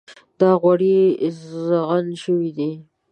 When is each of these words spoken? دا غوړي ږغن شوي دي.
دا 0.39 0.49
غوړي 0.61 0.97
ږغن 1.37 2.05
شوي 2.23 2.49
دي. 2.57 2.71